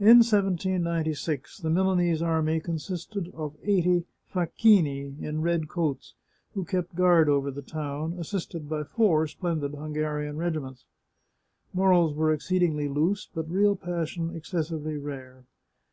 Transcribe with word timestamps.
In 0.00 0.06
1796, 0.24 1.58
the 1.58 1.70
Milanese 1.70 2.20
army 2.20 2.58
consisted 2.58 3.30
of 3.32 3.56
eighty" 3.62 4.04
fac 4.34 4.56
chini" 4.56 5.14
in 5.24 5.40
red 5.40 5.68
coats, 5.68 6.14
who 6.54 6.64
kept 6.64 6.96
guard 6.96 7.28
over 7.28 7.52
the 7.52 7.62
town, 7.62 8.14
assisted 8.14 8.68
by 8.68 8.82
four 8.82 9.28
splendid 9.28 9.72
Hungarian 9.76 10.36
regiments. 10.36 10.84
Morals 11.72 12.12
were 12.12 12.32
ex 12.32 12.48
ceedingly 12.50 12.92
loose, 12.92 13.28
but 13.32 13.48
real 13.48 13.76
passion 13.76 14.34
excessively 14.34 14.96
rare. 14.98 15.44